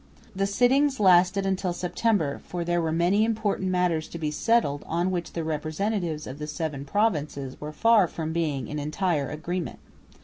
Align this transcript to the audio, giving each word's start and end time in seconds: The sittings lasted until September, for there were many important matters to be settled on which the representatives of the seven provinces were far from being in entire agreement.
The 0.35 0.47
sittings 0.47 0.99
lasted 0.99 1.45
until 1.45 1.73
September, 1.73 2.41
for 2.47 2.65
there 2.65 2.81
were 2.81 2.91
many 2.91 3.23
important 3.23 3.69
matters 3.69 4.07
to 4.07 4.17
be 4.17 4.31
settled 4.31 4.83
on 4.87 5.11
which 5.11 5.33
the 5.33 5.43
representatives 5.43 6.25
of 6.25 6.39
the 6.39 6.47
seven 6.47 6.85
provinces 6.85 7.61
were 7.61 7.71
far 7.71 8.07
from 8.07 8.33
being 8.33 8.67
in 8.67 8.79
entire 8.79 9.29
agreement. 9.29 9.77